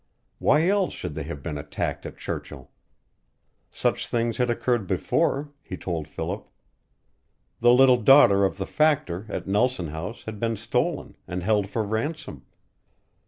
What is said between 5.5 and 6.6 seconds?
he told Philip.